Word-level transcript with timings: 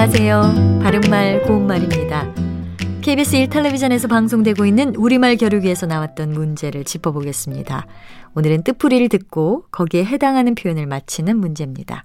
안녕하세요. 0.00 0.80
바른말 0.80 1.42
고운말입니다. 1.42 2.32
KBS 3.02 3.48
1텔레비전에서 3.48 4.08
방송되고 4.08 4.64
있는 4.64 4.94
우리말 4.94 5.34
겨루기에서 5.34 5.86
나왔던 5.86 6.30
문제를 6.30 6.84
짚어보겠습니다. 6.84 7.84
오늘은 8.36 8.62
뜻풀이를 8.62 9.08
듣고 9.08 9.64
거기에 9.72 10.04
해당하는 10.04 10.54
표현을 10.54 10.86
맞히는 10.86 11.36
문제입니다. 11.38 12.04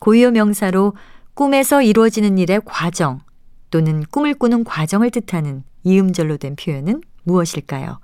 고유어 0.00 0.32
명사로 0.32 0.92
꿈에서 1.32 1.80
이루어지는 1.80 2.36
일의 2.36 2.60
과정 2.66 3.20
또는 3.70 4.04
꿈을 4.10 4.34
꾸는 4.34 4.64
과정을 4.64 5.10
뜻하는 5.10 5.62
이음절로 5.84 6.36
된 6.36 6.56
표현은 6.56 7.00
무엇일까요? 7.22 8.00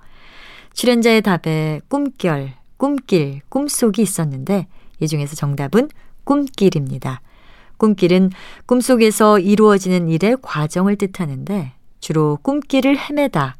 출연자의 0.73 1.21
답에 1.21 1.79
꿈결, 1.89 2.53
꿈길, 2.77 3.41
꿈속이 3.49 4.01
있었는데 4.01 4.65
이 4.99 5.07
중에서 5.07 5.35
정답은 5.35 5.89
꿈길입니다. 6.23 7.21
꿈길은 7.77 8.31
꿈속에서 8.65 9.39
이루어지는 9.39 10.09
일의 10.09 10.37
과정을 10.41 10.95
뜻하는데 10.95 11.73
주로 11.99 12.37
꿈길을 12.41 12.97
헤매다, 12.97 13.55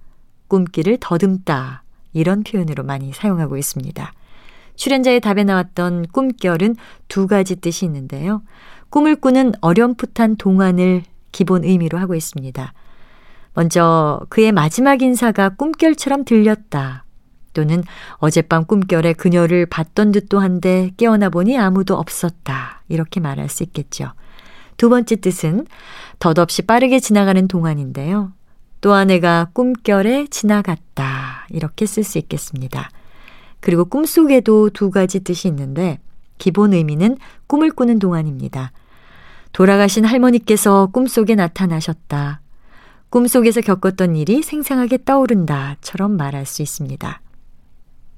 꿈길을 0.48 0.98
더듬다 1.00 1.84
이런 2.14 2.44
표현으로 2.44 2.84
많이 2.84 3.14
사용하고 3.14 3.58
있습니다. 3.58 4.14
출연자의 4.76 5.22
답에 5.22 5.44
나왔던 5.44 6.08
꿈결은 6.12 6.76
두 7.08 7.28
가지 7.28 7.56
뜻이 7.56 7.86
있는데요. 7.86 8.42
꿈을 8.90 9.16
꾸는 9.16 9.54
어렴풋한 9.62 10.36
동안을 10.38 11.04
기본 11.32 11.64
의미로 11.64 11.98
하고 11.98 12.16
있습니다. 12.16 12.74
먼저 13.54 14.22
그의 14.30 14.52
마지막 14.52 15.02
인사가 15.02 15.50
꿈결처럼 15.50 16.26
들렸다. 16.26 17.05
또는 17.56 17.84
어젯밤 18.18 18.66
꿈결에 18.66 19.14
그녀를 19.14 19.66
봤던 19.66 20.12
듯도 20.12 20.40
한데 20.40 20.92
깨어나 20.98 21.30
보니 21.30 21.58
아무도 21.58 21.96
없었다. 21.96 22.84
이렇게 22.90 23.20
말할 23.20 23.50
수 23.50 23.64
있겠죠. 23.64 24.12
두 24.78 24.90
번째 24.90 25.16
뜻은 25.16 25.66
덧없이 26.20 26.62
빠르게 26.62 27.00
지나가는 27.00 27.48
동안인데요. 27.48 28.34
또 28.82 28.94
아내가 28.94 29.48
꿈결에 29.54 30.28
지나갔다. 30.28 31.48
이렇게 31.50 31.88
쓸 31.88 32.04
수 32.04 32.20
있겠습니다. 32.20 32.90
그리고 33.62 33.86
꿈속에도 33.86 34.70
두 34.70 34.92
가지 34.92 35.22
뜻이 35.22 35.48
있는데 35.48 35.98
기본 36.38 36.74
의미는 36.74 37.18
꿈을 37.48 37.72
꾸는 37.72 37.98
동안입니다. 37.98 38.74
돌아가신 39.54 40.04
할머니께서 40.04 40.88
꿈속에 40.88 41.36
나타나셨다. 41.36 42.42
꿈속에서 43.10 43.62
겪었던 43.62 44.18
일이 44.18 44.44
생생하게 44.44 45.06
떠오른다처럼 45.06 46.18
말할 46.18 46.46
수 46.46 46.62
있습니다. 46.62 47.22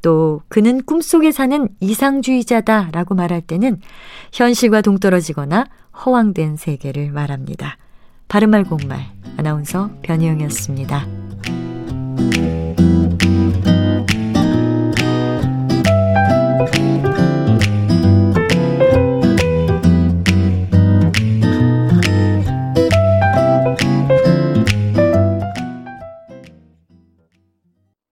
또 0.01 0.41
그는 0.47 0.81
꿈속에 0.83 1.31
사는 1.31 1.67
이상주의자다 1.79 2.89
라고 2.91 3.15
말할 3.15 3.41
때는 3.41 3.79
현실과 4.31 4.81
동떨어지거나 4.81 5.65
허황된 6.05 6.57
세계를 6.57 7.11
말합니다. 7.11 7.77
바른말 8.27 8.63
공말 8.65 8.99
아나운서 9.37 9.89
변희영이었습니다. 10.03 11.05